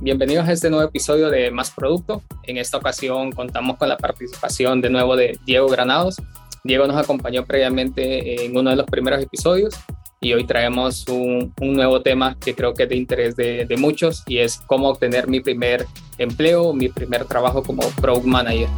[0.00, 2.22] bienvenidos a este nuevo episodio de Más Producto.
[2.44, 6.16] En esta ocasión contamos con la participación de nuevo de Diego Granados.
[6.64, 9.74] Diego nos acompañó previamente en uno de los primeros episodios
[10.20, 14.22] y hoy traemos un, nuevo tema que creo que es de interés de, de, muchos
[14.26, 15.86] y es cómo obtener mi primer
[16.18, 18.68] empleo, mi primer trabajo como Product Manager.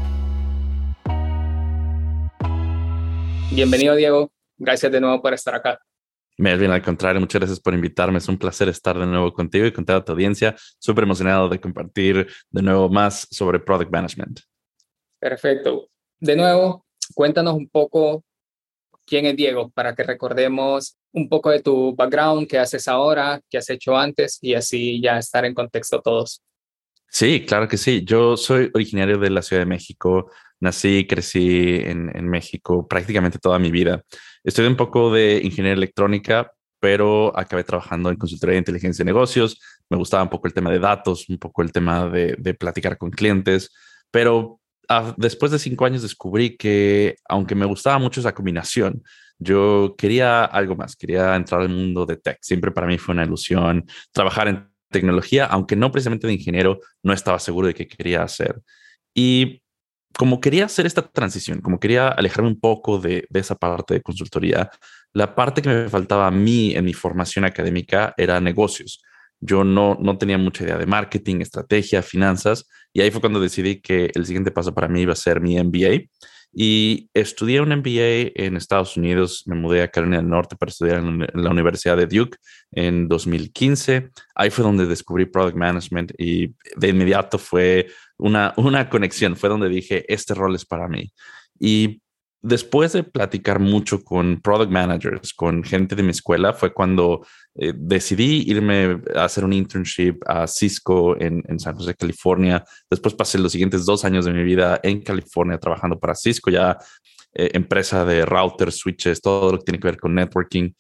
[3.53, 5.79] Bienvenido Diego, gracias de nuevo por estar acá.
[6.39, 8.19] Melvin, al contrario, muchas gracias por invitarme.
[8.19, 10.55] Es un placer estar de nuevo contigo y con toda tu audiencia.
[10.79, 14.41] Súper emocionado de compartir de nuevo más sobre Product Management.
[15.19, 15.89] Perfecto.
[16.19, 18.25] De nuevo, cuéntanos un poco
[19.07, 23.59] quién es Diego para que recordemos un poco de tu background, qué haces ahora, qué
[23.59, 26.43] has hecho antes y así ya estar en contexto todos.
[27.09, 28.05] Sí, claro que sí.
[28.05, 30.31] Yo soy originario de la Ciudad de México.
[30.63, 34.03] Nací y crecí en, en México prácticamente toda mi vida.
[34.45, 39.61] Estudié un poco de ingeniería electrónica, pero acabé trabajando en consultoría de inteligencia de negocios.
[39.89, 43.11] Me gustaba un poco el tema de datos, un poco el tema de, platicar con
[43.11, 43.71] clientes,
[44.11, 49.03] pero ah, después de cinco años descubrí que, aunque me gustaba mucho esa combinación,
[49.39, 52.39] yo quería algo más, quería entrar al mundo de tech.
[52.41, 57.13] Siempre para mí fue una ilusión trabajar en tecnología, aunque no precisamente de ingeniero, no
[57.13, 58.61] estaba seguro de qué quería hacer.
[59.15, 59.62] Y
[60.17, 64.71] como quería hacer esta transición, como quería alejarme un poco de, esa parte de consultoría,
[65.13, 69.03] la parte que me faltaba a mí en mi formación académica era negocios.
[69.41, 73.81] Yo no, no tenía mucha idea de marketing, estrategia, finanzas, y ahí fue cuando decidí
[73.81, 76.09] que el siguiente paso para mí iba a ser mi MBA.
[76.55, 80.99] Y estudié un MBA en Estados Unidos, me mudé a Carolina del Norte para estudiar
[80.99, 82.37] en la Universidad de Duke
[82.73, 84.11] en 2015.
[84.35, 87.89] Ahí fue donde descubrí Product Management y de inmediato fue
[88.23, 91.13] una, una conexión, fue donde dije, este rol es para mí.
[91.59, 92.01] Y
[92.41, 97.73] después de platicar mucho con product managers, con gente de mi escuela, fue cuando eh,
[97.75, 102.65] decidí irme a hacer un internship a Cisco en, San José, California.
[102.89, 106.79] Después pasé los siguientes dos años de mi vida en California trabajando para Cisco, ya
[107.35, 110.71] eh, empresa de routers, switches, todo lo que tiene que ver con networking.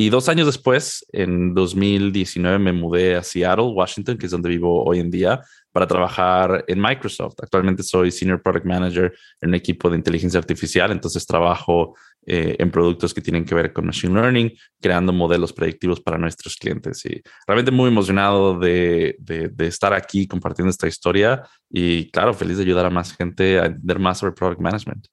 [0.00, 4.82] Y dos años después, en 2019, me mudé a Seattle, Washington, que es donde vivo
[4.82, 7.34] hoy en día, para trabajar en Microsoft.
[7.42, 9.12] Actualmente soy Senior Product Manager
[9.42, 11.94] en un equipo de inteligencia artificial, entonces trabajo
[12.24, 14.50] eh, en productos que tienen que ver con Machine Learning,
[14.80, 17.04] creando modelos predictivos para nuestros clientes.
[17.04, 22.56] Y realmente muy emocionado de, de, de estar aquí compartiendo esta historia y claro, feliz
[22.56, 25.08] de ayudar a más gente a entender más sobre Product Management.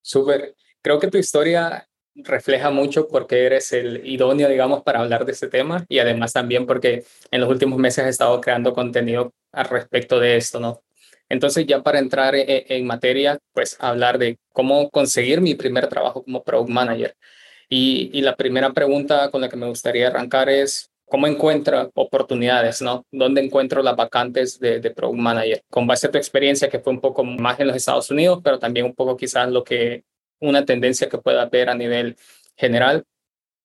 [0.00, 0.54] Súper.
[0.80, 1.87] Creo que tu historia
[2.24, 6.66] refleja mucho porque eres el idóneo, digamos, para hablar de este tema y además también
[6.66, 10.82] porque en los últimos meses he estado creando contenido al respecto de esto, ¿no?
[11.28, 15.88] Entonces ya para entrar e, e, en, materia, pues hablar de cómo conseguir mi primer
[15.88, 17.14] trabajo como Product Manager.
[17.68, 23.04] Y, la primera pregunta con la que me gustaría arrancar es, ¿cómo encuentro oportunidades, no?
[23.12, 25.62] ¿Dónde encuentro las vacantes de, de Product Manager?
[25.70, 28.58] Con base a tu experiencia, que fue un poco más en los Estados Unidos, pero
[28.58, 30.04] también un poco quizás lo que
[30.40, 32.16] una tendencia que pueda haber a nivel
[32.56, 33.04] general,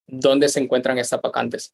[0.08, 1.74] dónde se encuentran estas vacantes.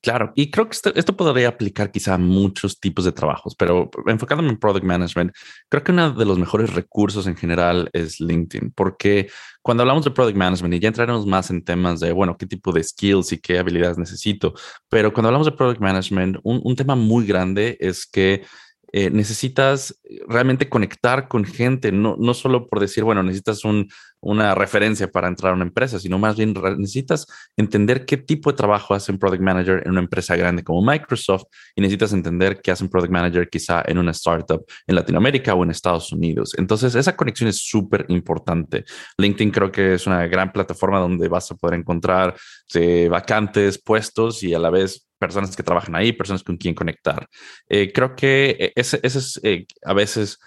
[0.00, 4.48] Claro, y creo que esto, podría aplicar quizá a muchos tipos de trabajos, pero enfocándome
[4.48, 5.32] en product management,
[5.68, 9.30] creo que uno de los mejores recursos en general es LinkedIn, porque
[9.62, 12.72] cuando hablamos de product management y ya entraremos más en temas de, bueno, qué tipo
[12.72, 14.54] de skills y qué habilidades necesito,
[14.88, 18.42] pero cuando hablamos de product management, un tema muy grande es que
[18.92, 19.98] eh, necesitas
[20.28, 23.88] realmente conectar con gente, no, no solo por decir, bueno, necesitas un,
[24.22, 27.26] una referencia para entrar a una empresa, sino más bien necesitas
[27.56, 31.44] entender qué tipo de trabajo hace un product manager en una empresa grande como Microsoft
[31.74, 35.64] y necesitas entender qué hace un product manager quizá en una startup en Latinoamérica o
[35.64, 36.54] en Estados Unidos.
[36.56, 38.84] Entonces, esa conexión es súper importante.
[39.18, 42.36] LinkedIn creo que es una gran plataforma donde vas a poder encontrar
[42.74, 47.28] eh, vacantes, puestos y a la vez personas que trabajan ahí, personas con quien conectar.
[47.68, 50.38] Eh, creo que eh, ese, es eh, a veces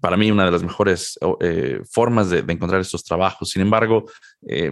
[0.00, 1.16] para mí una de las mejores
[1.88, 3.50] formas de, encontrar estos trabajos.
[3.50, 4.04] Sin embargo,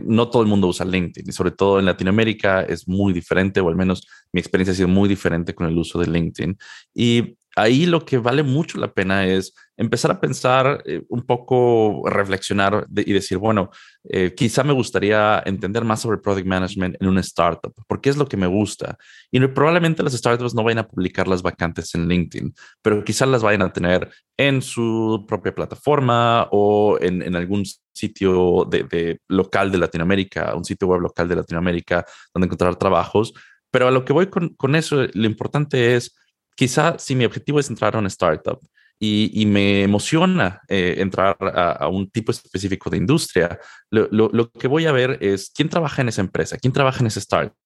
[0.04, 3.68] no todo el mundo usa LinkedIn y sobre todo en Latinoamérica es muy diferente, o
[3.68, 6.58] al menos mi experiencia ha sido muy diferente con el uso de LinkedIn.
[6.96, 12.02] Y ahí lo que vale mucho la pena es empezar a pensar eh, un poco,
[12.08, 13.70] reflexionar y decir, bueno,
[14.04, 18.26] eh, quizá me gustaría entender más sobre product management en una startup, porque es lo
[18.26, 18.96] que me gusta.
[19.30, 23.42] Y probablemente las startups no vayan a publicar las vacantes en LinkedIn, pero quizás las
[23.42, 30.54] vayan a tener en su propia plataforma o en, algún sitio de, local de Latinoamérica,
[30.54, 33.32] un sitio web local de Latinoamérica donde encontrar trabajos.
[33.70, 36.14] Pero a lo que voy con eso, lo importante es
[36.54, 38.60] quizá si mi objetivo es entrar a una startup
[39.04, 43.58] y, me emociona eh, entrar a, un tipo específico de industria,
[43.90, 47.18] lo, que voy a ver es quién trabaja en esa empresa, quién trabaja en esa
[47.18, 47.56] startup,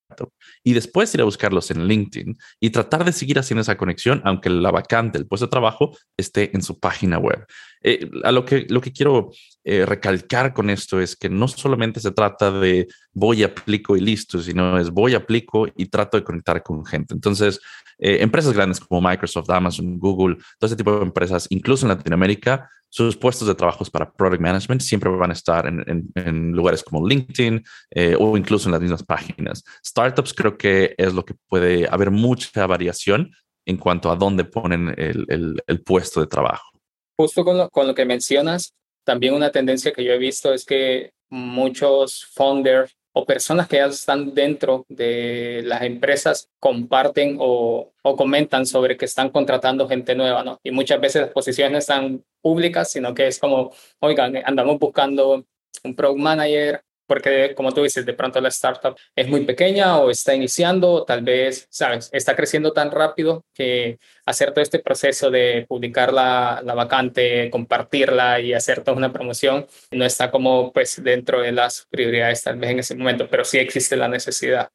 [0.63, 4.51] y después ir a buscarlos en LinkedIn y tratar de seguir haciendo esa conexión, aunque
[4.51, 7.45] la vacante, el puesto de trabajo esté en su página web.
[7.83, 9.31] Eh, a lo que, lo que quiero
[9.65, 14.41] eh, recalcar con esto es que no solamente se trata de voy, aplico y listo,
[14.41, 17.15] sino es voy, aplico y trato de conectar con gente.
[17.15, 17.61] Entonces,
[17.99, 22.69] eh, empresas grandes como Microsoft, Amazon, Google, todo ese tipo de empresas, incluso en Latinoamérica,
[22.89, 27.63] sus puestos de trabajo para product management siempre van a estar en, lugares como LinkedIn
[27.91, 29.65] eh, o incluso en las mismas páginas.
[29.85, 33.31] Startups creo que es lo que puede haber mucha variación
[33.67, 36.71] en cuanto a dónde ponen el, puesto de trabajo.
[37.19, 38.75] Justo con lo, con lo que mencionas,
[39.05, 43.87] también una tendencia que yo he visto es que muchos founders o personas que ya
[43.87, 50.61] están dentro de las empresas comparten o, comentan sobre que están contratando gente nueva, ¿no?
[50.63, 55.47] Y muchas veces las posiciones no están públicas, sino que es como, oigan, andamos buscando
[55.83, 60.11] un product manager, porque como tú dices, de pronto la startup es muy pequeña o
[60.11, 65.31] está iniciando, o tal vez, sabes, está creciendo tan rápido que hacer todo este proceso
[65.31, 71.03] de publicar la, la vacante, compartirla y hacer toda una promoción no está como pues
[71.03, 74.71] dentro de las prioridades tal vez en ese momento, pero sí existe la necesidad.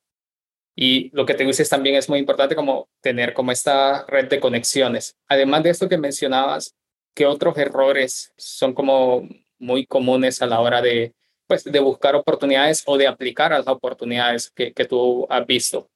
[0.75, 4.39] Y lo que te dices también es muy importante como tener como esta red de
[4.39, 5.17] conexiones.
[5.27, 6.75] Además de esto que mencionabas,
[7.13, 9.27] ¿qué otros errores son como
[9.59, 11.13] muy comunes a la hora de
[11.51, 15.89] pues, de buscar oportunidades o de aplicar las oportunidades que, que tú has visto.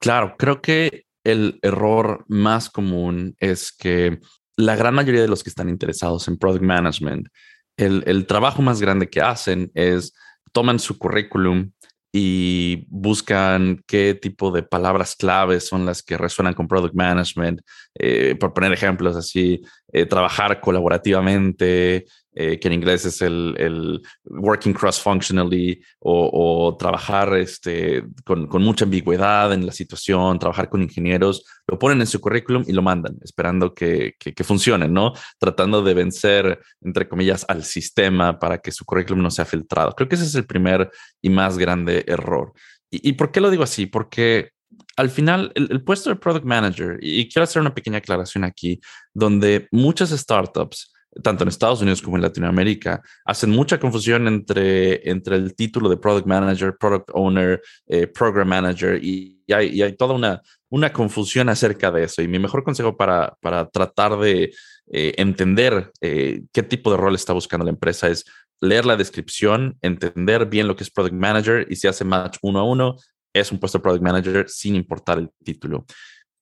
[0.00, 4.18] Claro, creo que el error más común es que
[4.56, 7.28] la gran mayoría de los que están interesados en product management,
[7.76, 10.14] el, el trabajo más grande que hacen es
[10.54, 11.70] toman su currículum
[12.10, 17.60] y buscan qué tipo de palabras claves son las que resuenan con product management.
[17.94, 19.60] Eh, por poner ejemplos así,
[19.92, 22.06] eh, trabajar colaborativamente,
[22.40, 28.84] eh, que en inglés es el, el working cross-functionally, o, trabajar este, con, con, mucha
[28.84, 33.16] ambigüedad en la situación, trabajar con ingenieros, lo ponen en su currículum y lo mandan,
[33.24, 35.14] esperando que, que, que funcione, ¿no?
[35.40, 39.96] Tratando de vencer, entre comillas, al sistema para que su currículum no sea filtrado.
[39.96, 42.52] Creo que ese es el primer y más grande error.
[42.88, 43.86] ¿Y, y por qué lo digo así?
[43.86, 44.52] Porque
[44.94, 48.80] al final, el, el, puesto de product manager, y quiero hacer una pequeña aclaración aquí,
[49.12, 50.92] donde muchas startups
[51.22, 55.96] tanto en Estados Unidos como en Latinoamérica, hacen mucha confusión entre, entre el título de
[55.96, 61.90] Product Manager, Product Owner, eh, Program Manager y, hay, hay, toda una, una confusión acerca
[61.90, 62.20] de eso.
[62.20, 64.52] Y mi mejor consejo para, para tratar de
[64.90, 68.24] eh, entender eh, qué tipo de rol está buscando la empresa es
[68.60, 72.58] leer la descripción, entender bien lo que es Product Manager y si hace match uno
[72.58, 72.96] a uno,
[73.32, 75.86] es un puesto de Product Manager sin importar el título.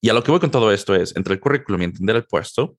[0.01, 2.25] Y a lo que voy con todo esto es, entre el currículum y entender el
[2.25, 2.77] puesto,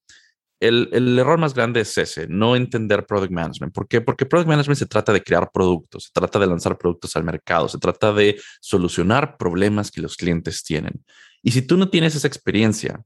[0.59, 3.73] el, error más grande es ese, no entender product management.
[3.73, 4.01] ¿Por qué?
[4.01, 7.67] Porque product management se trata de crear productos, se trata de lanzar productos al mercado,
[7.67, 11.03] se trata de solucionar problemas que los clientes tienen.
[11.43, 13.03] Y si tú no tienes esa experiencia,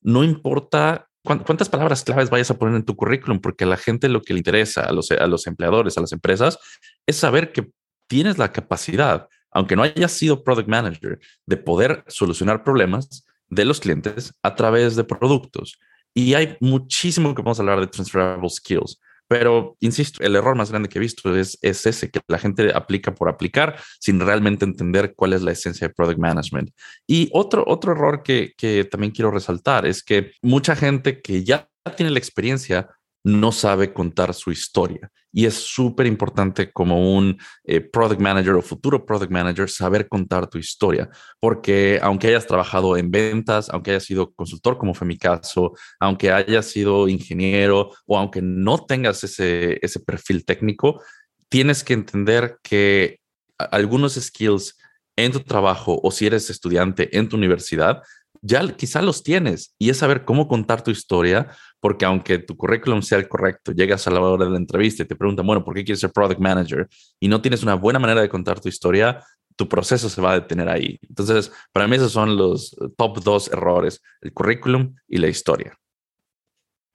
[0.00, 4.08] no importa cuántas palabras claves vayas a poner en tu currículum, porque a la gente
[4.08, 6.58] lo que le interesa, a los, a los empleadores, a las empresas,
[7.06, 7.70] es saber que
[8.06, 13.80] tienes la capacidad, aunque no hayas sido product manager, de poder solucionar problemas de los
[13.80, 15.78] clientes a través de productos.
[16.18, 19.00] Y hay muchísimo que podemos hablar de transferable skills.
[19.28, 22.72] Pero, insisto, el error más grande que he visto es, es ese, que la gente
[22.74, 26.70] aplica por aplicar sin realmente entender cuál es la esencia de product management.
[27.06, 31.68] Y otro, otro error que, que también quiero resaltar es que mucha gente que ya
[31.96, 32.88] tiene la experiencia
[33.24, 35.10] no sabe contar su historia.
[35.32, 40.48] Y es súper importante como un eh, product manager o futuro product manager saber contar
[40.48, 41.08] tu historia,
[41.40, 46.32] porque aunque hayas trabajado en ventas, aunque hayas sido consultor, como fue mi caso, aunque
[46.32, 51.02] hayas sido ingeniero o aunque no tengas ese, ese perfil técnico,
[51.48, 53.20] tienes que entender que
[53.58, 54.76] algunos skills
[55.16, 58.02] en tu trabajo o si eres estudiante en tu universidad
[58.42, 61.48] ya quizá los tienes y es saber cómo contar tu historia,
[61.80, 65.06] porque aunque tu currículum sea el correcto, llegas a la hora de la entrevista y
[65.06, 66.88] te preguntan, bueno, ¿por qué quieres ser product manager?
[67.20, 69.22] Y no tienes una buena manera de contar tu historia,
[69.56, 70.98] tu proceso se va a detener ahí.
[71.08, 75.76] Entonces, para mí esos son los top dos errores, el currículum y la historia.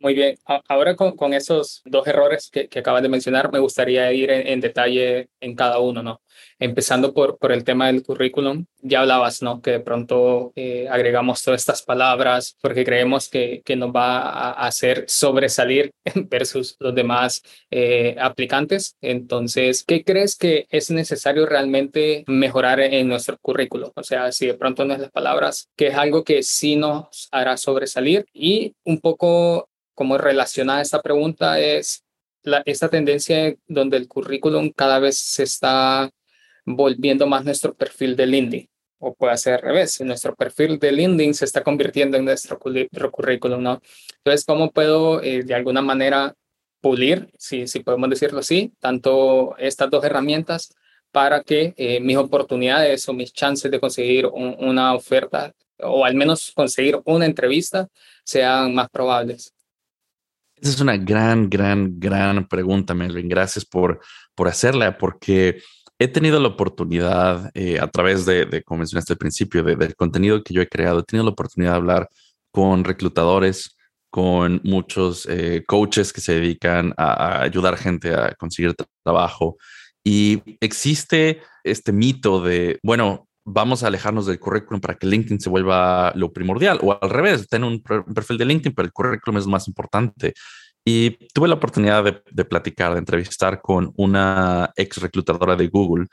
[0.04, 4.12] Muy bien, ahora con, con esos dos errores que, que, acabas de mencionar, me gustaría
[4.12, 6.22] ir en, detalle en cada uno, ¿no?
[6.60, 9.62] Empezando por, por el tema del currículum, ya hablabas, ¿no?
[9.62, 14.68] Que de pronto eh, agregamos todas estas palabras porque creemos que, que nos va a
[14.68, 15.92] hacer sobresalir
[16.30, 17.42] versus los demás
[17.72, 18.98] eh, aplicantes.
[19.00, 23.92] Entonces, ¿qué crees que es necesario realmente mejorar en nuestro currículum?
[23.96, 27.30] O sea, si de pronto no es las palabras, que es algo que sí nos
[27.32, 32.04] hará sobresalir y un poco como relacionada a esta pregunta es
[32.44, 36.10] la, esta tendencia donde el currículum cada vez se está
[36.66, 38.70] volviendo más nuestro perfil de LinkedIn.
[39.00, 43.62] O puede ser al revés, nuestro perfil de LinkedIn se está convirtiendo en nuestro currículum,
[43.62, 43.82] ¿no?
[44.18, 46.34] Entonces, ¿cómo puedo eh, de alguna manera
[46.80, 50.74] pulir, si, si podemos decirlo así, tanto estas dos herramientas
[51.12, 56.52] para que eh, mis oportunidades o mis chances de conseguir una oferta o al menos
[56.56, 57.88] conseguir una entrevista
[58.24, 59.54] sean más probables?
[60.64, 63.28] Esa es una gran, gran, gran pregunta, Melvin.
[63.28, 64.00] Gracias por,
[64.34, 65.62] por hacerla, porque
[66.00, 70.54] he tenido la oportunidad eh, a través de, como mencionaste al principio, del contenido que
[70.54, 72.10] yo he creado, he tenido la oportunidad de hablar
[72.50, 73.76] con reclutadores,
[74.10, 79.58] con muchos eh, coaches que se dedican a, ayudar gente a conseguir trabajo.
[80.02, 85.50] Y existe este mito de, bueno, vamos a alejarnos del currículum para que LinkedIn se
[85.50, 89.48] vuelva lo primordial, o al revés, tener un, perfil de LinkedIn, pero el currículum es
[89.48, 90.34] más importante.
[90.86, 96.08] Y tuve la oportunidad de, platicar, de entrevistar con una ex reclutadora de Google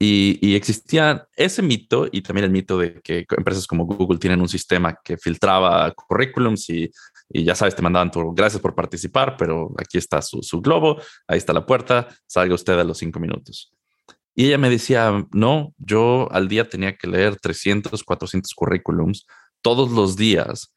[0.00, 4.48] y, existía ese mito y también el mito de que empresas como Google tienen un
[4.48, 6.90] sistema que filtraba currículums y,
[7.30, 11.38] ya sabes, te mandaban tu gracias por participar, pero aquí está su, su, globo, ahí
[11.38, 13.72] está la puerta, salga usted a los cinco minutos.
[14.38, 19.26] Y ella me decía, no, yo al día tenía que leer 300, 400 currículums
[19.62, 20.72] todos los días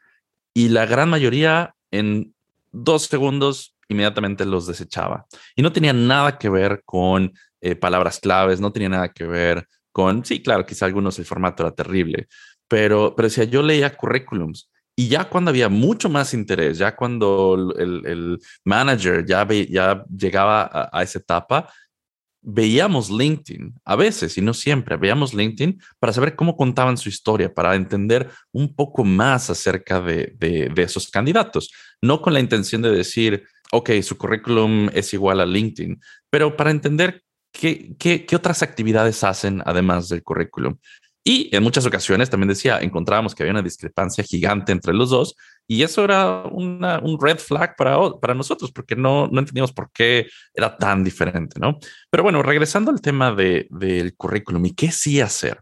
[0.51, 2.33] y la gran mayoría en
[2.71, 5.27] dos segundos inmediatamente los desechaba.
[5.55, 9.67] Y no tenía nada que ver con eh, palabras claves, no tenía nada que ver
[9.91, 12.29] con, sí, claro, quizá algunos el formato era terrible,
[12.67, 17.75] pero, pero decía, yo leía currículums y ya cuando había mucho más interés, ya cuando
[17.77, 21.69] el, el manager ya, ya llegaba a, a, esa etapa,
[22.41, 27.53] veíamos LinkedIn a veces y no siempre, veíamos LinkedIn para saber cómo contaban su historia,
[27.53, 31.71] para entender un poco más acerca de, de, esos candidatos,
[32.01, 36.71] no con la intención de decir, ok, su currículum es igual a LinkedIn, pero para
[36.71, 40.77] entender qué, qué, qué otras actividades hacen además del currículum.
[41.24, 45.36] Y en muchas ocasiones también decía, encontrábamos que había una discrepancia gigante entre los dos
[45.71, 49.89] y eso era una, un red flag para, para nosotros porque no, no entendíamos por
[49.93, 51.79] qué era tan diferente, ¿no?
[52.09, 55.61] Pero bueno, regresando al tema de, del currículum y qué sí hacer.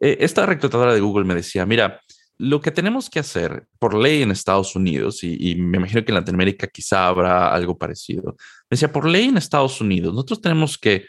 [0.00, 2.00] Eh, esta reclutadora de Google me decía, mira,
[2.38, 6.16] lo que tenemos que hacer por ley en Estados Unidos, y, me imagino que en
[6.16, 8.36] Latinoamérica quizá habrá algo parecido,
[8.70, 11.04] decía, por ley en Estados Unidos, nosotros tenemos que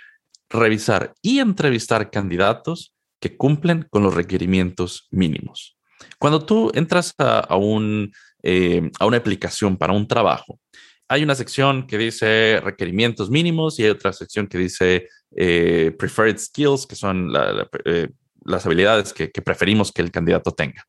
[0.50, 5.76] revisar y entrevistar candidatos que cumplen con los requerimientos mínimos.
[6.20, 8.12] Cuando tú entras a, un,
[8.44, 10.60] eh, a una aplicación para un trabajo,
[11.08, 16.38] hay una sección que dice requerimientos mínimos y hay otra sección que dice eh, preferred
[16.38, 17.32] skills, que son
[17.86, 18.10] eh,
[18.46, 20.86] las habilidades que preferimos que el candidato tenga.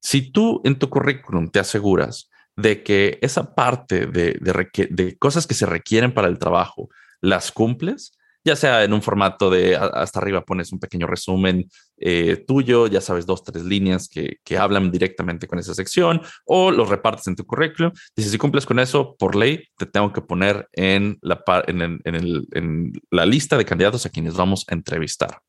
[0.00, 5.54] Si tú en tu currículum te aseguras de que esa parte de, de, cosas que
[5.54, 6.88] se requieren para el trabajo
[7.20, 11.68] las cumples, ya sea en un formato de hasta arriba pones un pequeño resumen
[11.98, 16.70] eh, tuyo, ya sabes, dos, tres líneas que, que, hablan directamente con esa sección, o
[16.70, 17.92] los repartes en tu currículum.
[18.16, 22.14] Dices, si cumples con eso, por ley, te tengo que poner en la, en, en,
[22.14, 25.40] el, en la lista de candidatos a quienes vamos a entrevistar.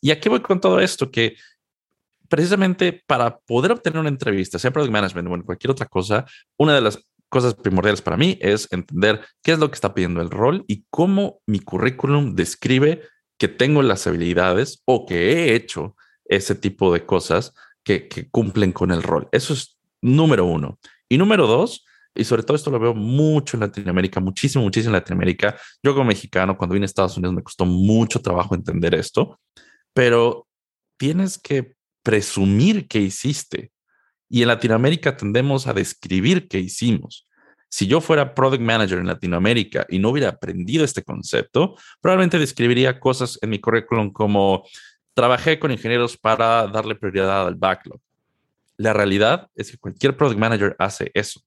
[0.00, 1.10] ¿Y a qué voy con todo esto?
[1.10, 1.36] Que
[2.28, 6.74] precisamente para poder obtener una entrevista, sea product management o en cualquier otra cosa, una
[6.74, 10.30] de las cosas primordiales para mí es entender qué es lo que está pidiendo el
[10.30, 13.02] rol y cómo mi currículum describe
[13.38, 17.54] que tengo las habilidades o que he hecho ese tipo de cosas
[17.84, 19.28] que, que cumplen con el rol.
[19.32, 20.78] Eso es número uno.
[21.08, 25.00] Y número dos, y sobre todo esto lo veo mucho en Latinoamérica, muchísimo, muchísimo en
[25.00, 25.56] Latinoamérica.
[25.82, 29.38] Yo como mexicano, cuando vine a Estados Unidos me costó mucho trabajo entender esto,
[29.94, 30.46] pero
[30.98, 33.70] tienes que presumir que hiciste.
[34.28, 37.26] Y en Latinoamérica tendemos a describir qué hicimos.
[37.70, 42.98] Si yo fuera product manager en Latinoamérica y no hubiera aprendido este concepto, probablemente describiría
[42.98, 44.64] cosas en mi currículum como
[45.12, 48.00] trabajé con ingenieros para darle prioridad al backlog.
[48.76, 51.42] La realidad es que cualquier product manager hace eso.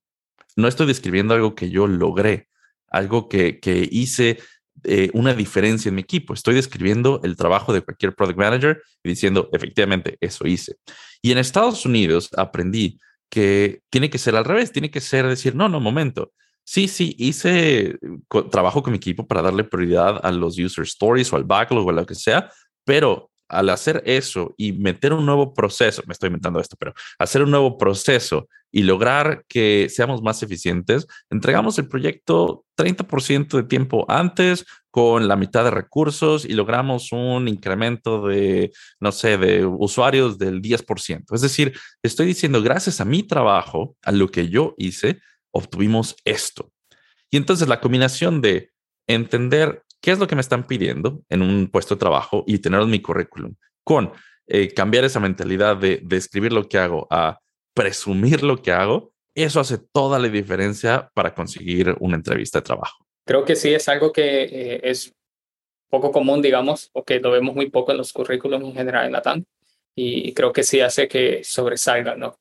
[0.55, 2.50] No estoy describiendo algo que yo logré,
[2.88, 4.38] algo que, que hice
[4.83, 6.33] eh, una diferencia en mi equipo.
[6.33, 10.75] Estoy describiendo el trabajo de cualquier product manager y diciendo, efectivamente, eso hice.
[11.21, 15.55] Y en Estados Unidos aprendí que tiene que ser al revés, tiene que ser decir,
[15.55, 16.33] no, no, momento.
[16.63, 17.97] Sí, sí, hice
[18.51, 21.89] trabajo con mi equipo para darle prioridad a los user stories o al backlog o
[21.89, 22.51] a lo que sea,
[22.85, 27.43] pero al hacer eso y meter un nuevo proceso, me estoy inventando esto, pero hacer
[27.43, 34.05] un nuevo proceso y lograr que seamos más eficientes, entregamos el proyecto 30% de tiempo
[34.08, 40.38] antes con la mitad de recursos y logramos un incremento de, no sé, de usuarios
[40.38, 41.25] del 10%.
[41.34, 45.20] Es decir, estoy diciendo, gracias a mi trabajo, a lo que yo hice,
[45.51, 46.72] obtuvimos esto.
[47.29, 48.72] Y entonces la combinación de
[49.08, 52.86] entender qué es lo que me están pidiendo en un puesto de trabajo y tenerlo
[52.86, 54.12] en mi currículum, con
[54.48, 57.39] eh, cambiar esa mentalidad de, de escribir lo que hago a
[57.74, 63.05] presumir lo que hago, eso hace toda la diferencia para conseguir una entrevista de trabajo.
[63.25, 65.13] Creo que sí es algo que eh, es
[65.89, 69.12] poco común, digamos, o que lo vemos muy poco en los currículums en general en
[69.12, 69.46] Latam,
[69.96, 72.39] y creo que sí hace que sobresalga, ¿no?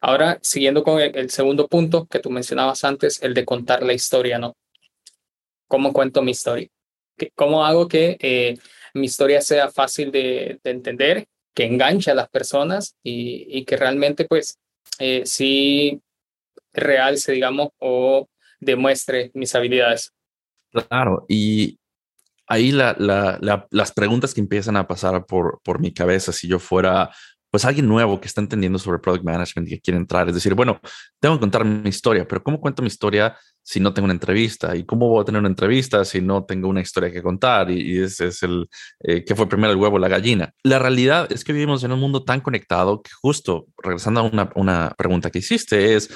[0.00, 4.38] Ahora, siguiendo con el, segundo punto que tú mencionabas antes, el de contar la historia,
[4.38, 4.54] ¿no?
[5.66, 6.68] ¿Cómo cuento mi historia?
[7.34, 8.56] ¿Cómo hago que eh,
[8.94, 13.76] mi historia sea fácil de, de, entender, que enganche a las personas y, y que
[13.76, 14.58] realmente, pues,
[14.98, 16.00] eh, sí
[16.72, 18.28] realce, digamos, o
[18.60, 20.12] demuestre mis habilidades.
[20.88, 21.78] Claro, y
[22.46, 26.58] ahí la, la, las preguntas que empiezan a pasar por, por mi cabeza, si yo
[26.58, 27.10] fuera
[27.54, 30.54] pues alguien nuevo que está entendiendo sobre product management y que quiere entrar, es decir,
[30.54, 30.80] bueno,
[31.20, 34.74] tengo que contar mi historia, pero ¿cómo cuento mi historia si no tengo una entrevista?
[34.74, 37.70] ¿Y cómo voy a tener una entrevista si no tengo una historia que contar?
[37.70, 38.68] Y, ese es el
[39.04, 40.52] eh, que fue primero el huevo la gallina.
[40.64, 44.50] La realidad es que vivimos en un mundo tan conectado que justo, regresando a una,
[44.56, 46.10] una pregunta que hiciste, es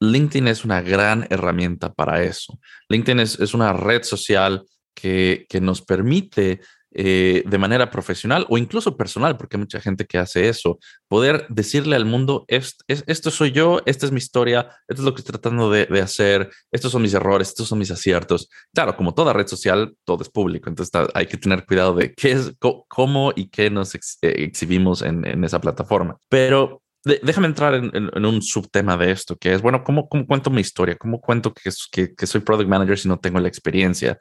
[0.00, 2.58] LinkedIn es una gran herramienta para eso.
[2.88, 8.58] LinkedIn es, es una red social que, que nos permite eh, de manera profesional o
[8.58, 13.52] incluso personal, porque hay mucha gente que hace eso, poder decirle al mundo, esto soy
[13.52, 17.02] yo, esta es mi historia, esto es lo que estoy tratando de, hacer, estos son
[17.02, 18.48] mis errores, estos son mis aciertos.
[18.74, 22.32] Claro, como toda red social, todo es público, entonces hay que tener cuidado de qué
[22.32, 26.16] es, cómo y qué nos eh, exhibimos en, esa plataforma.
[26.28, 30.60] Pero déjame entrar en, un subtema de esto, que es, bueno, ¿cómo, cómo cuento mi
[30.60, 30.96] historia?
[30.96, 34.18] ¿Cómo cuento que, que, soy product manager si no tengo la experiencia?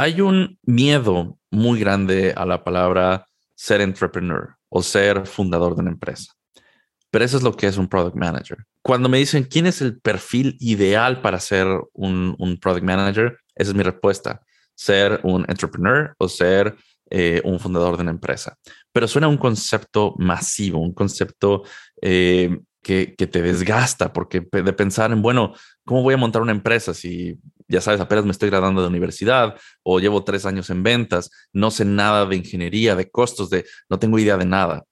[0.00, 3.26] Hay un miedo muy grande a la palabra
[3.56, 6.32] ser entrepreneur o ser fundador de una empresa.
[7.10, 8.58] Pero eso es lo que es un product manager.
[8.80, 13.74] Cuando me dicen quién es el perfil ideal para ser un, product manager, esa es
[13.76, 14.40] mi respuesta.
[14.76, 16.76] Ser un entrepreneur o ser
[17.10, 18.56] eh, un fundador de una empresa.
[18.92, 21.64] Pero suena un concepto masivo, un concepto
[22.00, 26.94] eh, que, te desgasta, porque de pensar en, bueno, ¿cómo voy a montar una empresa
[26.94, 31.30] si, ya sabes, apenas me estoy graduando de universidad o llevo tres años en ventas,
[31.52, 34.84] no sé nada de ingeniería, de costos, de no tengo idea de nada?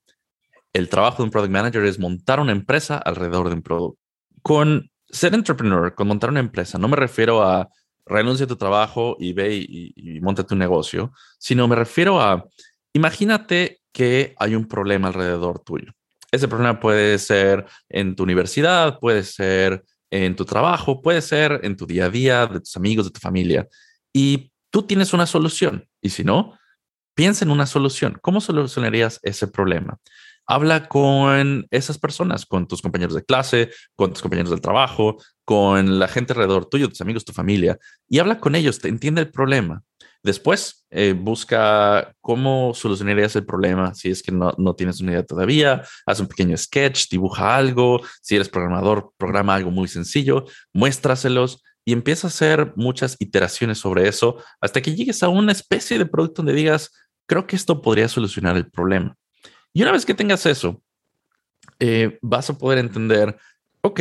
[0.73, 3.99] El trabajo de un product manager es montar una empresa alrededor de un producto.
[4.43, 7.69] Con ser entrepreneur, con montar una empresa, no me refiero a
[8.05, 12.45] renuncia a tu trabajo y ve y monta tu negocio, sino me refiero a,
[12.93, 15.96] imagínate que hay un problema alrededor tuyo.
[16.37, 21.79] Ese problema puede ser en tu universidad, puede ser en tu trabajo, puede ser en
[21.79, 23.67] tu día a día, de tus amigos, de tu familia.
[24.13, 25.89] Y tú tienes una solución.
[26.03, 26.59] Y si no,
[27.15, 28.19] piensa en una solución.
[28.21, 29.99] ¿Cómo solucionarías ese problema?
[30.47, 35.99] Habla con esas personas, con tus compañeros de clase, con tus compañeros del trabajo, con
[35.99, 39.31] la gente alrededor tuyo, tus amigos, tu familia, y habla con ellos, te entiende el
[39.31, 39.83] problema.
[40.27, 45.25] Después, eh, busca cómo solucionarías el problema si es que no, no, tienes una idea
[45.25, 45.85] todavía.
[46.05, 48.01] Haz un pequeño sketch, dibuja algo.
[48.23, 54.09] Si eres programador, programa algo muy sencillo, muéstraselos y empieza a hacer muchas iteraciones sobre
[54.09, 56.91] eso hasta que llegues a una especie de producto donde digas,
[57.27, 59.15] creo que esto podría solucionar el problema.
[59.73, 60.83] Y una vez que tengas eso,
[61.79, 63.37] eh, vas a poder entender,
[63.81, 64.01] ok,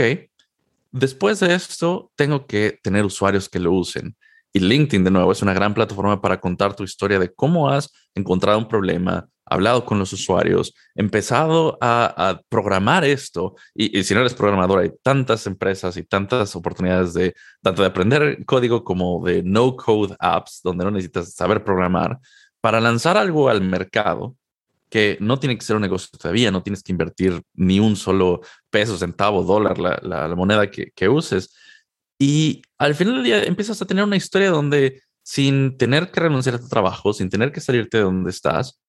[0.92, 4.16] después de esto tengo que tener usuarios que lo usen.
[4.56, 7.92] Y LinkedIn, de nuevo, es una gran plataforma para contar tu historia de cómo has
[8.14, 13.56] encontrado un problema, hablado con los usuarios, empezado a, programar esto.
[13.74, 18.46] Y, si no eres programador, hay tantas empresas y tantas oportunidades de tanto de aprender
[18.46, 22.18] código como de no code apps, donde no necesitas saber programar,
[22.62, 24.38] para lanzar algo al mercado
[24.90, 28.40] que no tiene que ser un negocio todavía, no tienes que invertir ni un solo
[28.70, 31.54] peso, centavo, dólar, la, moneda que, que uses
[32.20, 36.56] y al final del día empiezas a tener una historia donde sin tener que renunciar
[36.56, 38.80] a tu trabajo, sin tener que salirte de donde estás,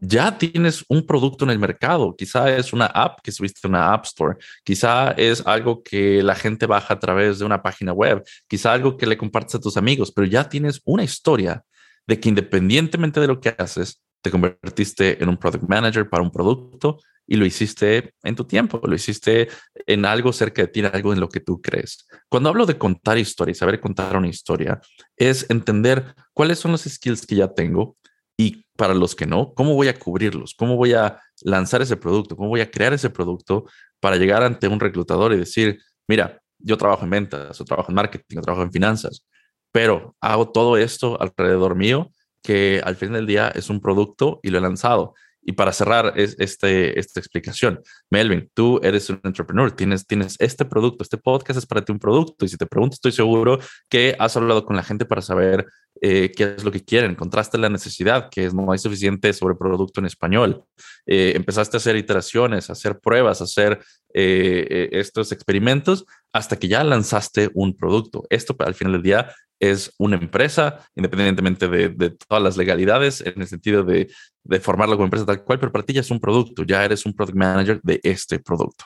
[0.00, 2.14] ya tienes un producto en el mercado.
[2.16, 4.36] Quizá es una app que subiste a una App Store.
[4.64, 8.22] Quizá es algo que la gente baja a través de una página web.
[8.48, 11.64] Quizá algo que le compartes a tus amigos, pero ya tienes una historia
[12.06, 16.32] de que independientemente de lo que haces, te convertiste en un product manager para un
[16.32, 19.48] producto y lo hiciste en tu tiempo, lo hiciste
[19.86, 22.08] en algo cerca de ti, algo en lo que tú crees.
[22.28, 24.80] Cuando hablo de contar historias, saber contar una historia,
[25.16, 27.96] es entender cuáles son los skills que ya tengo
[28.36, 32.36] y para los que no, cómo voy a cubrirlos, cómo voy a lanzar ese producto,
[32.36, 33.66] cómo voy a crear ese producto
[34.00, 37.94] para llegar ante un reclutador y decir, mira, yo trabajo en ventas, o trabajo en
[37.94, 39.24] marketing, o trabajo en finanzas,
[39.70, 42.10] pero hago todo esto alrededor mío
[42.46, 46.12] que al fin del día es un producto y lo he lanzado Y para cerrar
[46.16, 51.58] es, este, esta explicación, Melvin, tú eres un entrepreneur, tienes, tienes este producto, este podcast
[51.58, 52.44] es para ti un producto.
[52.44, 55.66] Y si te pregunto, estoy seguro que has hablado con la gente para saber
[56.00, 59.54] eh, qué es lo que quieren, encontraste la necesidad, que es no hay suficiente sobre
[59.54, 60.64] producto en español,
[61.06, 63.80] eh, empezaste a hacer iteraciones, a hacer pruebas, a hacer
[64.14, 68.24] eh, estos experimentos hasta que ya lanzaste un producto.
[68.30, 73.46] Esto al final del día es una empresa, independientemente de, todas las legalidades, en el
[73.46, 74.08] sentido de,
[74.44, 77.14] de, formarlo como empresa tal cual, pero para ti es un producto, ya eres un
[77.14, 78.84] product manager de este producto.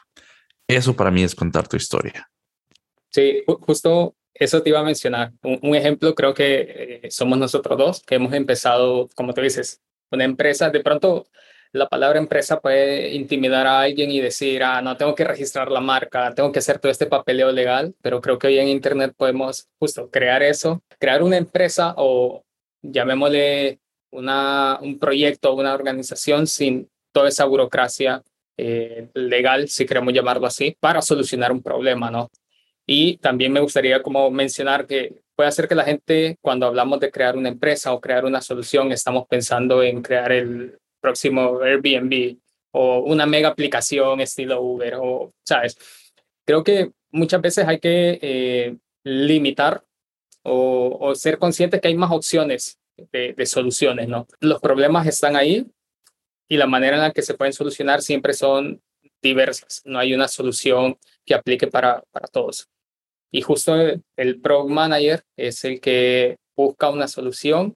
[0.69, 2.31] Eso para mí es contar tu historia.
[3.11, 5.33] Sí, justo eso te iba a mencionar.
[5.43, 10.25] Un, ejemplo, creo que eh, somos nosotros dos, que hemos empezado, como tú dices, una
[10.25, 10.71] empresa.
[10.71, 11.27] De pronto,
[11.73, 15.81] la palabra empresa puede intimidar a alguien y decir, ah, no, tengo que registrar la
[15.81, 19.69] marca, tengo que hacer todo este papeleo legal, pero creo que hoy en Internet podemos
[19.79, 22.43] justo crear eso, crear una empresa o
[22.83, 23.79] llamémosle
[24.11, 28.23] una, un proyecto, una organización sin toda esa burocracia
[28.57, 32.31] eh, legal, si queremos llamarlo así, para solucionar un problema, ¿no?
[32.85, 37.13] Y también me gustaría como mencionar que puede hacer que la gente, cuando hablamos de
[37.13, 42.37] crear una empresa o crear una solución, estamos pensando en crear el próximo Airbnb
[42.73, 45.77] o una mega aplicación estilo Uber o, ¿sabes?
[46.45, 49.85] Creo que muchas veces hay que eh, limitar
[50.43, 52.79] o, ser conscientes que hay más opciones
[53.13, 54.27] de, de, soluciones, ¿no?
[54.41, 55.67] Los problemas están ahí
[56.49, 58.81] y la manera en la que se pueden solucionar siempre son
[59.23, 59.83] diversas.
[59.85, 62.69] No hay una solución que aplique para, para todos.
[63.31, 63.77] Y justo
[64.17, 67.75] el, Product Manager es el que busca una solución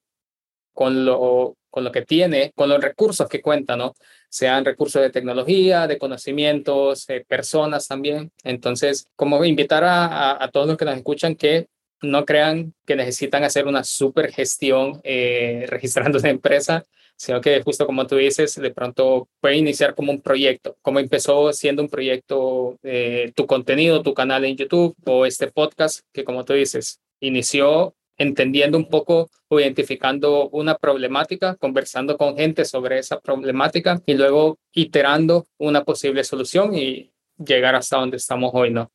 [0.72, 3.94] con lo, con lo que tiene, con los recursos que cuenta, ¿no?
[4.28, 8.30] Sean recursos de tecnología, de conocimientos, personas también.
[8.44, 11.66] Entonces, como invitar a, a, todos los que nos escuchan que
[12.00, 16.84] no crean que necesitan hacer una super gestión eh, registrando una empresa,
[17.16, 21.52] sino que justo como tú dices, de pronto puede iniciar como un proyecto, como empezó
[21.52, 26.44] siendo un proyecto eh, tu contenido, tu canal en YouTube o este podcast, que como
[26.44, 33.20] tú dices, inició entendiendo un poco o identificando una problemática, conversando con gente sobre esa
[33.20, 38.90] problemática y luego iterando una posible solución y llegar hasta donde estamos hoy, ¿no?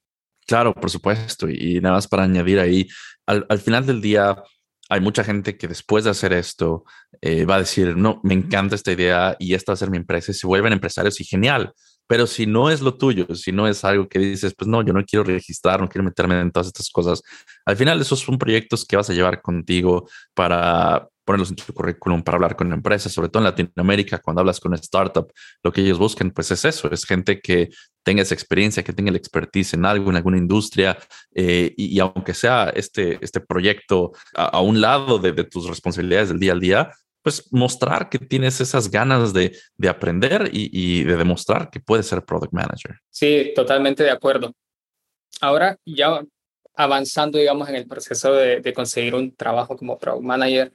[0.47, 1.49] Claro, por supuesto.
[1.49, 2.87] Y nada más para añadir ahí,
[3.25, 4.41] al, al final del día,
[4.89, 6.83] hay mucha gente que después de hacer esto
[7.21, 9.97] eh, va a decir, no, me encanta esta idea y esta va a ser mi
[9.97, 11.73] empresa y se vuelven empresarios y genial.
[12.09, 14.93] Pero si no es lo tuyo, si no es algo que dices, pues no, yo
[14.93, 17.21] no quiero registrar, no quiero meterme en todas estas cosas,
[17.65, 22.23] al final esos son proyectos que vas a llevar contigo para ponerlos en tu currículum,
[22.23, 25.31] para hablar con empresas, sobre todo en Latinoamérica, cuando hablas con startup,
[25.63, 27.69] lo que ellos buscan, pues es eso, es gente que
[28.03, 30.97] tenga esa experiencia, que tenga la expertise en algo, en alguna industria,
[31.35, 36.39] eh, y, aunque sea este, este proyecto a, un lado de, de, tus responsabilidades del
[36.39, 41.69] día al día, pues mostrar que tienes esas ganas de, de aprender y, de demostrar
[41.69, 42.97] que puedes ser product manager.
[43.09, 44.53] Sí, totalmente de acuerdo.
[45.41, 46.23] Ahora ya
[46.75, 50.71] avanzando, digamos, en el proceso de, de conseguir un trabajo como product manager,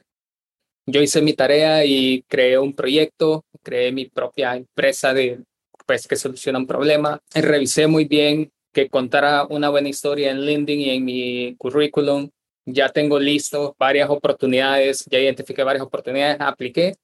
[0.85, 5.43] yo hice mi tarea y creé un proyecto, creé mi propia empresa de
[5.85, 7.19] pues que soluciona un problema.
[7.33, 12.29] Revisé muy bien que contara una buena historia en LinkedIn y en mi currículum.
[12.65, 16.95] Ya tengo listo varias oportunidades, ya identifiqué varias oportunidades, apliqué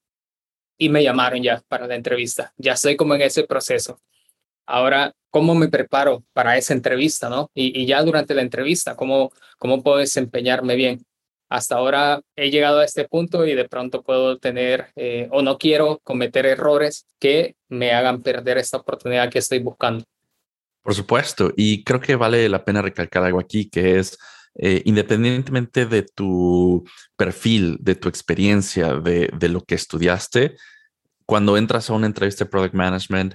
[0.78, 2.52] y me llamaron ya para la entrevista.
[2.56, 4.00] Ya estoy como en ese proceso.
[4.66, 7.50] Ahora, ¿cómo me preparo para esa entrevista, no?
[7.54, 11.04] Y, ya durante la entrevista, ¿cómo, ¿cómo puedo desempeñarme bien?
[11.52, 15.58] hasta ahora he llegado a este punto y de pronto puedo tener eh, o no
[15.58, 20.02] quiero cometer errores que me hagan perder esta oportunidad que estoy buscando.
[20.82, 24.18] Por supuesto, y creo que vale la pena recalcar algo aquí, que es
[24.54, 26.84] eh, independientemente de tu
[27.16, 30.56] perfil, de tu experiencia, de, de lo que estudiaste,
[31.26, 33.34] cuando entras a una entrevista de Product Management,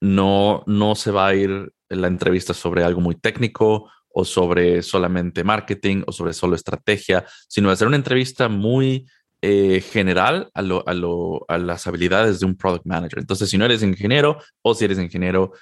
[0.00, 5.44] no, no se va a ir la entrevista sobre algo muy técnico o sobre solamente
[5.44, 9.06] marketing o sobre solo estrategia, sino hacer una entrevista muy
[9.42, 13.20] eh, general a, lo, a, lo, a las habilidades de un product manager.
[13.20, 15.52] Entonces, si no eres ingeniero o si eres ingeniero,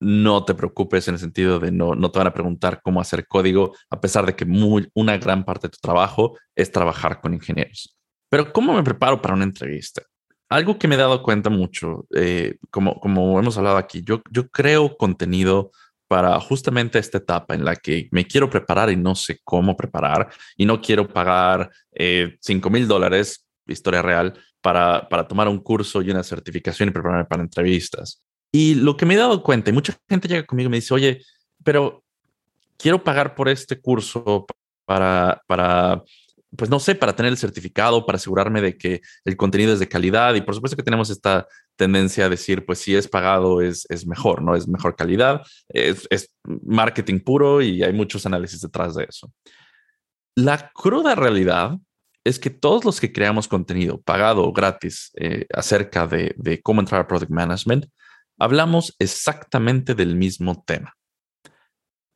[0.00, 3.26] no te preocupes en el sentido de no, no te van a preguntar cómo hacer
[3.26, 7.34] código, a pesar de que muy, una gran parte de tu trabajo es trabajar con
[7.34, 7.96] ingenieros.
[8.30, 10.02] Pero ¿cómo me preparo para una entrevista?
[10.50, 14.48] Algo que me he dado cuenta mucho, eh, como, como hemos hablado aquí, yo, yo
[14.48, 15.70] creo contenido
[16.06, 20.30] para justamente esta etapa en la que me quiero preparar y no sé cómo preparar
[20.56, 26.00] y no quiero pagar eh, 5 mil dólares, historia real, para, para tomar un curso
[26.00, 28.22] y una certificación y prepararme para entrevistas.
[28.52, 30.94] Y lo que me he dado cuenta, y mucha gente llega conmigo y me dice,
[30.94, 31.22] oye,
[31.64, 32.02] pero
[32.76, 34.46] quiero pagar por este curso
[34.86, 36.02] para, para
[36.56, 39.88] pues no sé, para tener el certificado, para asegurarme de que el contenido es de
[39.88, 40.34] calidad.
[40.34, 44.06] Y por supuesto que tenemos esta tendencia a decir, pues si es pagado es, es
[44.06, 44.56] mejor, ¿no?
[44.56, 49.30] Es mejor calidad, es, es marketing puro y hay muchos análisis detrás de eso.
[50.34, 51.76] La cruda realidad
[52.24, 56.80] es que todos los que creamos contenido pagado o gratis eh, acerca de, de cómo
[56.80, 57.86] entrar a Product Management,
[58.38, 60.94] hablamos exactamente del mismo tema.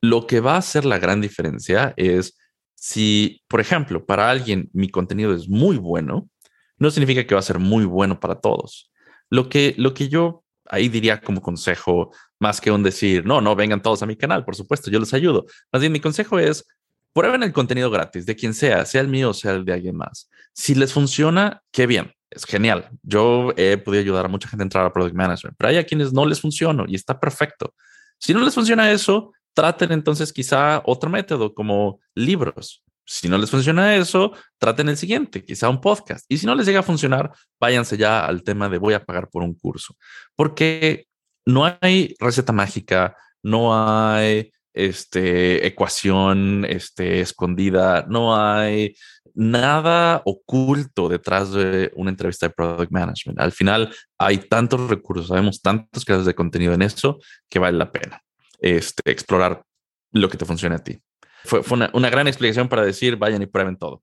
[0.01, 2.37] Lo que va a hacer la gran diferencia es
[2.75, 6.29] si, por ejemplo, para alguien mi contenido es muy bueno,
[6.77, 8.91] no significa que va a ser muy bueno para todos.
[9.29, 13.55] Lo que, lo que yo ahí diría como consejo, más que un decir, no, no
[13.55, 15.45] vengan todos a mi canal, por supuesto, yo les ayudo.
[15.71, 16.65] Más bien, mi consejo es,
[17.13, 19.95] prueben el contenido gratis de quien sea, sea el mío o sea el de alguien
[19.95, 20.29] más.
[20.53, 22.89] Si les funciona, qué bien, es genial.
[23.01, 25.85] Yo he podido ayudar a mucha gente a entrar a Product Management, pero hay a
[25.85, 27.73] quienes no les funciona y está perfecto.
[28.19, 32.83] Si no les funciona eso, traten entonces quizá otro método como libros.
[33.05, 36.25] Si no les funciona eso, traten el siguiente, quizá un podcast.
[36.29, 39.29] Y si no les llega a funcionar, váyanse ya al tema de voy a pagar
[39.29, 39.95] por un curso.
[40.35, 41.07] Porque
[41.45, 48.95] no hay receta mágica, no hay este, ecuación este, escondida, no hay
[49.33, 53.39] nada oculto detrás de una entrevista de product management.
[53.39, 57.19] Al final hay tantos recursos, sabemos tantos casos de contenido en eso
[57.49, 58.21] que vale la pena
[58.59, 59.63] este, explorar
[60.11, 60.99] lo que te funcione a ti.
[61.43, 64.01] Fue, una, gran explicación para decir, vayan y prueben todo.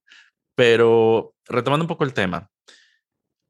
[0.54, 2.48] Pero retomando un poco el tema,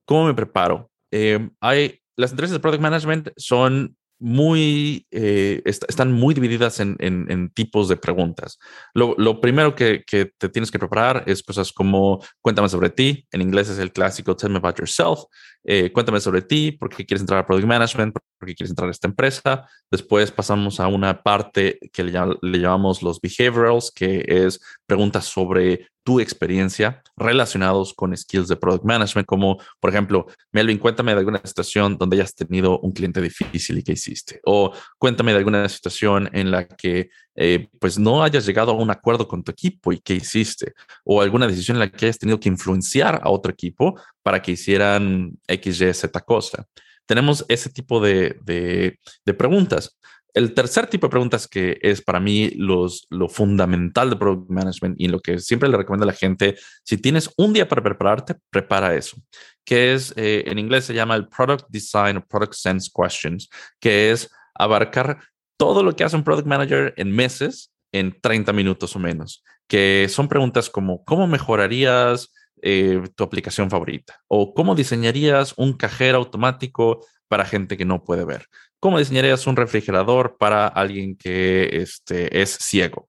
[0.04, 0.90] ¿cómo me preparo?
[1.10, 7.50] Eh, hay, las entrevistas de Product Management son muy, eh, están muy divididas en, en,
[7.50, 8.58] tipos de preguntas.
[8.94, 13.26] Lo, lo primero que, que, te tienes que preparar es cosas como cuéntame sobre ti,
[13.32, 15.20] en inglés es el clásico tell me about yourself,
[15.64, 18.88] eh, cuéntame sobre ti, por qué quieres entrar a Product Management, por qué quieres entrar
[18.88, 19.68] a esta empresa.
[19.90, 25.88] Después pasamos a una parte que le, le llamamos los behaviorals, que es preguntas sobre
[26.02, 31.40] tu experiencia relacionados con skills de product management, como por ejemplo, Melvin, cuéntame de alguna
[31.44, 36.30] situación donde hayas tenido un cliente difícil y qué hiciste, o cuéntame de alguna situación
[36.32, 40.00] en la que eh, pues no hayas llegado a un acuerdo con tu equipo y
[40.00, 40.72] qué hiciste,
[41.04, 44.52] o alguna decisión en la que hayas tenido que influenciar a otro equipo para que
[44.52, 46.66] hicieran X, Y, Z cosa.
[47.06, 49.98] Tenemos ese tipo de, de, preguntas.
[50.32, 54.94] El tercer tipo de preguntas que es para mí los, lo fundamental de Product Management
[55.00, 58.36] y lo que siempre le recomiendo a la gente, si tienes un día para prepararte,
[58.48, 59.16] prepara eso,
[59.64, 63.48] que es, eh, en inglés se llama el Product Design o Product Sense Questions,
[63.80, 65.18] que es abarcar
[65.56, 70.06] todo lo que hace un Product Manager en meses en 30 minutos o menos, que
[70.08, 74.20] son preguntas como, ¿cómo mejorarías eh, tu aplicación favorita?
[74.28, 78.46] ¿O cómo diseñarías un cajero automático para gente que no puede ver?
[78.80, 83.08] ¿Cómo diseñarías un refrigerador para alguien que este, es ciego?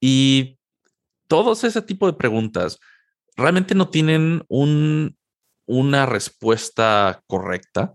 [0.00, 0.58] Y
[1.26, 2.78] todos ese tipo de preguntas
[3.36, 5.16] realmente no tienen un,
[5.66, 7.94] una respuesta correcta,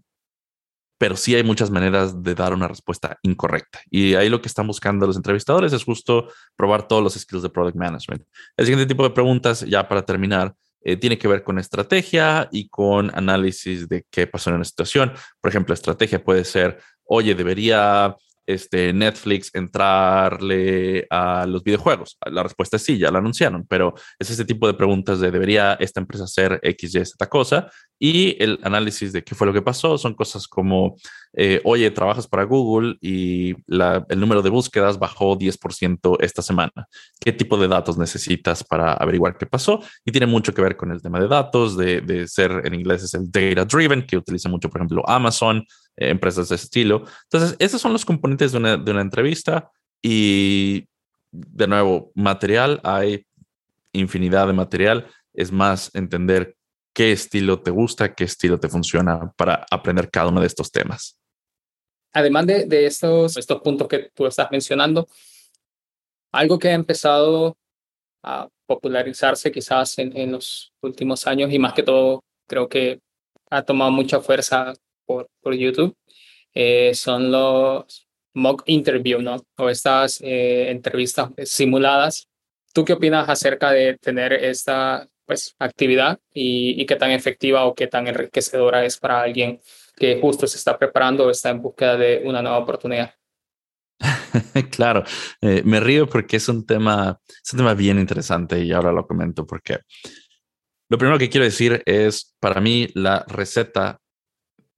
[0.98, 3.82] pero sí hay muchas maneras de dar una respuesta incorrecta.
[3.90, 7.50] Y ahí lo que están buscando los entrevistadores es justo probar todos los skills de
[7.50, 8.24] product management.
[8.56, 12.70] El siguiente tipo de preguntas, ya para terminar, eh, tiene que ver con estrategia y
[12.70, 15.13] con análisis de qué pasó en una situación.
[15.39, 22.17] Por ejemplo, estrategia puede ser, oye, debería este, Netflix entrarle a los videojuegos?
[22.25, 25.73] La respuesta es sí, ya lo anunciaron, pero es ese tipo de preguntas de debería
[25.80, 27.69] esta empresa hacer X, Y, Z cosa.
[28.04, 30.95] Y el análisis de qué fue lo que pasó son cosas como,
[31.34, 36.88] eh, oye, trabajas para Google y el número de búsquedas bajó 10% esta semana.
[37.19, 39.82] ¿Qué tipo de datos necesitas para averiguar qué pasó?
[40.04, 43.04] Y tiene mucho que ver con el tema de datos, de, de ser en inglés
[43.04, 45.63] es el data driven, que utiliza mucho, por ejemplo, Amazon,
[45.97, 47.06] empresas de estilo.
[47.23, 50.88] Entonces, esos son los componentes de una, de una entrevista y,
[51.32, 53.25] de nuevo, material, hay
[53.93, 55.08] infinidad de material.
[55.34, 56.56] Es más entender
[56.93, 61.17] qué estilo te gusta, qué estilo te funciona para aprender cada uno de estos temas.
[62.13, 65.08] Además de, de estos, estos puntos que tú estás mencionando,
[66.34, 67.58] algo que ha empezado
[68.23, 72.99] a popularizarse quizás en, en, los últimos años y más que todo creo que
[73.49, 74.73] ha tomado mucha fuerza
[75.06, 75.96] por, YouTube,
[76.54, 79.38] eh, son los mock interview, ¿no?
[79.58, 82.30] O estas eh, entrevistas simuladas.
[82.74, 87.88] ¿Tú qué opinas acerca de tener esta pues, actividad y, qué tan efectiva o qué
[87.88, 89.60] tan enriquecedora es para alguien
[89.98, 93.14] que justo se está preparando o está en búsqueda de una nueva oportunidad?
[94.72, 95.04] claro,
[95.42, 99.06] eh, me río porque es un tema, es un tema bien interesante y ahora lo
[99.06, 99.80] comento porque
[100.92, 104.01] lo primero que quiero decir es, para mí, la receta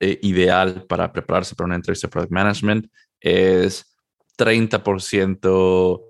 [0.05, 2.87] eh, ideal para prepararse para una entrevista de product management
[3.21, 3.95] es
[4.37, 6.01] 30%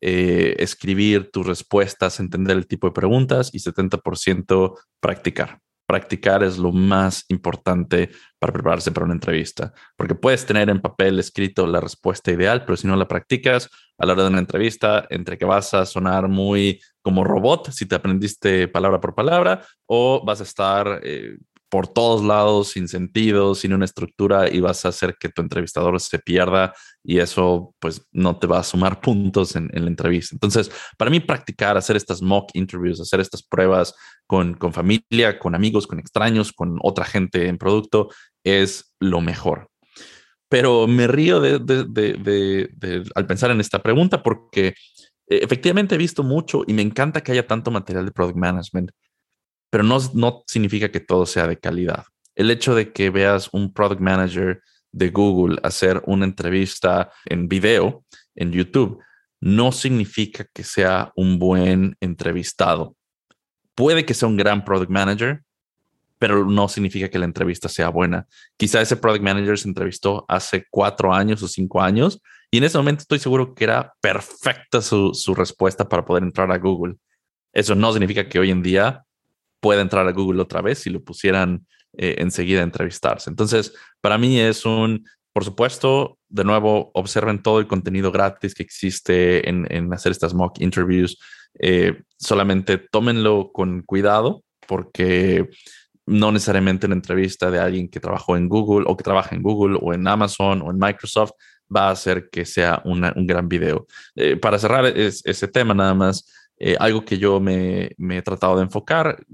[0.00, 5.58] eh, escribir tus respuestas, entender el tipo de preguntas y 70% practicar.
[5.86, 11.18] Practicar es lo más importante para prepararse para una entrevista, porque puedes tener en papel
[11.18, 15.06] escrito la respuesta ideal, pero si no la practicas a la hora de una entrevista,
[15.10, 20.24] entre que vas a sonar muy como robot, si te aprendiste palabra por palabra, o
[20.24, 21.36] vas a estar eh,
[21.72, 25.98] por todos lados, sin sentido, sin una estructura y vas a hacer que tu entrevistador
[26.00, 30.36] se pierda y eso pues no te va a sumar puntos en, la entrevista.
[30.36, 33.94] Entonces, para mí practicar, hacer estas mock interviews, hacer estas pruebas
[34.26, 38.10] con, familia, con amigos, con extraños, con otra gente en producto,
[38.44, 39.70] es lo mejor.
[40.50, 41.54] Pero me río de,
[43.14, 44.74] al pensar en esta pregunta porque eh,
[45.26, 48.90] efectivamente he visto mucho y me encanta que haya tanto material de product management
[49.72, 52.04] pero no, no significa que todo sea de calidad.
[52.34, 58.04] El hecho de que veas un product manager de Google hacer una entrevista en video
[58.34, 58.98] en YouTube
[59.40, 62.96] no significa que sea un buen entrevistado.
[63.74, 65.42] Puede que sea un gran product manager,
[66.18, 68.26] pero no significa que la entrevista sea buena.
[68.58, 72.76] Quizá ese product manager se entrevistó hace cuatro años o cinco años y en ese
[72.76, 76.96] momento estoy seguro que era perfecta su, su respuesta para poder entrar a Google.
[77.54, 79.06] Eso no significa que hoy en día
[79.62, 81.64] pueda entrar a Google otra vez si lo pusieran
[81.96, 83.30] eh, enseguida a entrevistarse.
[83.30, 88.64] Entonces, para mí es un, por supuesto, de nuevo, observen todo el contenido gratis que
[88.64, 91.16] existe en, hacer estas mock interviews.
[91.60, 95.48] Eh, solamente tómenlo con cuidado porque
[96.06, 99.78] no necesariamente una entrevista de alguien que trabajó en Google o que trabaja en Google
[99.80, 101.32] o en Amazon o en Microsoft
[101.74, 103.86] va a hacer que sea un gran video.
[104.16, 106.26] Eh, para cerrar ese tema nada más,
[106.78, 109.24] algo que yo me, he tratado de enfocar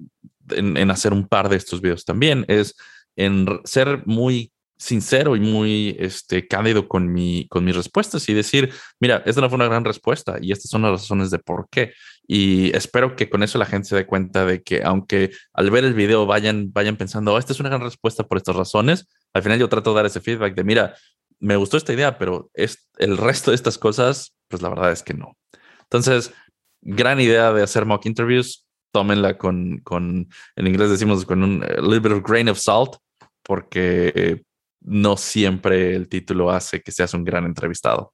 [0.50, 2.76] en, hacer un par de estos videos también, es
[3.16, 8.72] en ser muy sincero y muy este, cándido con, mi, con mis respuestas y decir,
[9.00, 11.92] mira, esta no fue una gran respuesta y estas son las razones de por qué.
[12.26, 15.84] Y espero que con eso la gente se dé cuenta de que aunque al ver
[15.84, 19.42] el video vayan, vayan pensando, oh, esta es una gran respuesta por estas razones, al
[19.42, 20.94] final yo trato de dar ese feedback de, mira,
[21.40, 25.02] me gustó esta idea, pero es el resto de estas cosas, pues la verdad es
[25.02, 25.36] que no.
[25.82, 26.32] Entonces,
[26.80, 32.00] gran idea de hacer mock interviews tómenla con, con, en inglés decimos con un little
[32.00, 32.96] bit of grain of salt,
[33.42, 34.42] porque
[34.80, 38.12] no siempre el título hace que seas un gran entrevistado.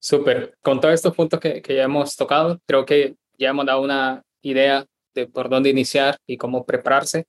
[0.00, 0.56] Súper.
[0.62, 4.22] Con todos estos puntos que, que ya hemos tocado, creo que ya hemos dado una
[4.42, 4.84] idea
[5.14, 7.26] de por dónde iniciar y cómo prepararse.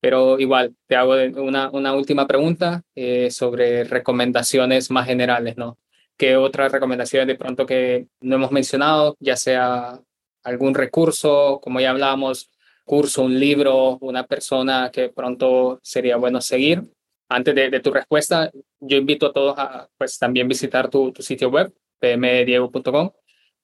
[0.00, 5.78] Pero igual, te hago una, una última pregunta eh, sobre recomendaciones más generales, ¿no?
[6.22, 10.00] ¿Qué otras recomendaciones de pronto que no hemos mencionado, ya sea
[10.44, 12.48] algún recurso, como ya hablábamos,
[12.84, 16.84] curso, un libro, una persona que pronto sería bueno seguir.
[17.28, 21.72] Antes de, tu respuesta, yo invito a todos a pues, también visitar tu, sitio web,
[21.98, 23.10] pmdiego.com.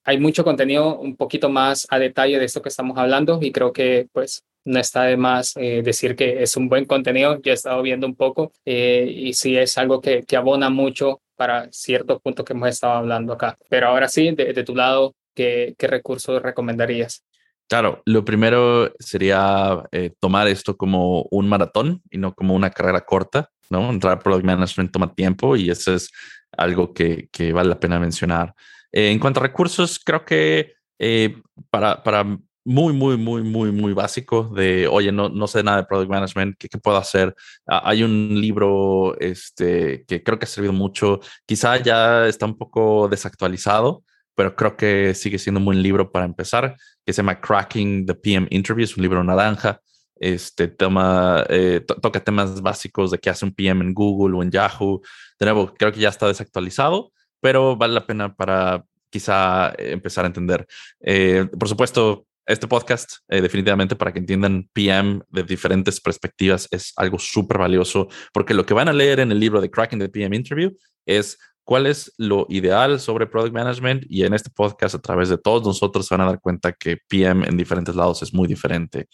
[0.03, 3.73] Hay mucho contenido un poquito más a detalle de esto que estamos hablando y creo
[3.73, 7.40] que pues no está de más eh, decir que es un buen contenido.
[7.40, 11.21] Yo he estado viendo un poco eh, y sí es algo que, que abona mucho
[11.38, 13.57] para ciertos puntos que hemos estado hablando acá.
[13.70, 17.24] Pero ahora sí, de, de tu lado, ¿qué, recursos recomendarías?
[17.68, 23.03] Claro, lo primero sería eh, tomar esto como un maratón y no como una carrera
[23.03, 23.88] corta, ¿no?
[23.90, 26.11] Entrar a Product Management toma tiempo y eso es
[26.57, 28.55] algo que, vale la pena mencionar.
[28.90, 33.94] Eh, en cuanto a recursos, creo que eh, para, para muy, muy, muy, muy, muy
[33.94, 37.35] básico de, oye, no, no sé nada de Product Management, ¿qué, qué puedo hacer?
[37.66, 42.59] Ah, hay un libro este, que creo que ha servido mucho, quizá ya está un
[42.59, 44.04] poco desactualizado,
[44.35, 46.76] pero creo que sigue siendo un buen libro para empezar,
[47.07, 49.81] que se llama Cracking the PM Interview, es un libro naranja.
[50.16, 54.50] Este tema eh, toca temas básicos de qué hace un PM en Google o en
[54.50, 55.00] Yahoo.
[55.40, 60.28] De nuevo, creo que ya está desactualizado, pero vale la pena para quizá empezar a
[60.28, 60.66] entender.
[61.00, 67.19] Eh, por supuesto, este podcast, definitivamente para que entiendan PM de diferentes perspectivas, es algo
[67.19, 70.35] súper valioso, porque lo que van a leer en el libro de Cracking the PM
[70.35, 70.73] Interview
[71.05, 75.37] es cuál es lo ideal sobre product management y en este podcast a través de
[75.37, 79.07] todos nosotros se van a dar cuenta que PM en diferentes lados es muy diferente.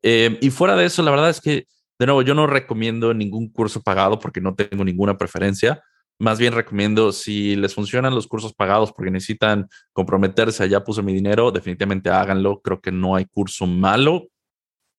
[0.00, 1.66] Eh, y fuera de eso, la verdad es que,
[1.98, 5.82] de nuevo, yo no recomiendo ningún curso pagado porque no tengo ninguna preferencia.
[6.20, 11.12] Más bien recomiendo si les funcionan los cursos pagados porque necesitan comprometerse, allá puse mi
[11.12, 12.60] dinero, definitivamente háganlo.
[12.60, 14.26] Creo que no hay curso malo.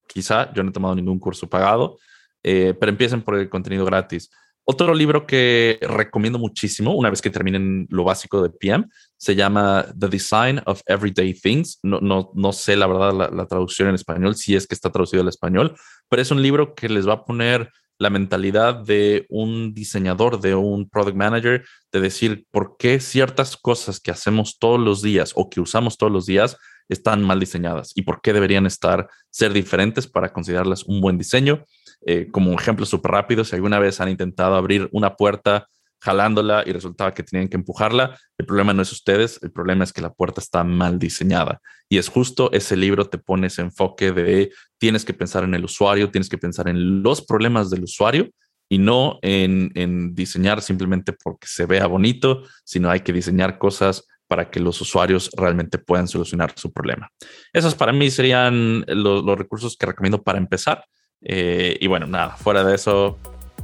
[0.06, 1.98] Quizá yo no he tomado ningún curso pagado,
[2.42, 4.30] eh, pero empiecen por el contenido gratis.
[4.64, 8.86] Otro libro que recomiendo muchísimo, una vez que terminen lo básico de PM,
[9.16, 11.80] se llama The Design of Everyday Things.
[11.82, 15.22] No, no, no sé la verdad la, traducción en español, si es que está traducido
[15.22, 15.74] al español,
[16.08, 20.54] pero es un libro que les va a poner la mentalidad de un diseñador, de
[20.54, 25.50] un product manager, de decir por qué ciertas cosas que hacemos todos los días o
[25.50, 26.56] que usamos todos los días
[26.88, 31.64] están mal diseñadas y por qué deberían estar, ser diferentes para considerarlas un buen diseño.
[32.06, 35.68] Eh, como un ejemplo súper rápido, si alguna vez han intentado abrir una puerta
[36.00, 38.18] jalándola y resultaba que tenían que empujarla.
[38.38, 41.60] El problema no es ustedes, el problema es que la puerta está mal diseñada.
[41.88, 45.64] Y es justo ese libro te pone ese enfoque de tienes que pensar en el
[45.64, 48.30] usuario, tienes que pensar en los problemas del usuario
[48.68, 54.04] y no en, en diseñar simplemente porque se vea bonito, sino hay que diseñar cosas
[54.30, 57.10] para que los usuarios realmente puedan solucionar su problema.
[57.52, 60.84] Esos para mí serían los, recursos que recomiendo para empezar.
[61.20, 63.18] Eh, y bueno, nada, fuera de eso,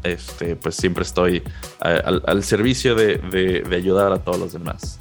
[0.07, 1.43] este, pues siempre estoy
[1.81, 4.99] al, servicio de, ayudar a todos los demás.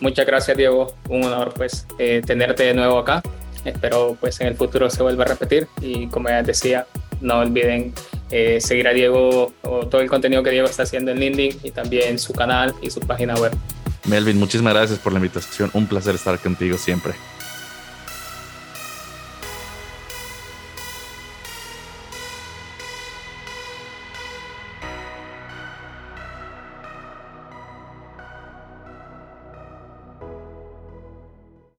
[0.00, 0.94] Muchas gracias, Diego.
[1.08, 3.22] Un honor, pues, eh, tenerte de nuevo acá.
[3.64, 5.68] Espero, pues, en el futuro se vuelva a repetir.
[5.80, 6.86] Y como ya decía,
[7.20, 7.94] no olviden
[8.30, 11.70] eh, seguir a Diego o todo el contenido que Diego está haciendo en LinkedIn y
[11.70, 13.52] también su canal y su página web.
[14.04, 15.70] Melvin, muchísimas gracias por la invitación.
[15.72, 17.14] Un placer estar contigo siempre.